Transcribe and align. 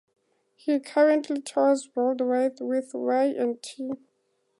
He 0.55 0.79
currently 0.79 1.41
tours 1.43 1.91
worldwide 1.93 2.59
with 2.59 2.95
Y 2.95 3.25
and 3.25 3.61
T. 3.61 3.91